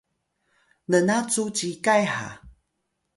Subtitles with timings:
[0.91, 2.27] nna cu cikay ha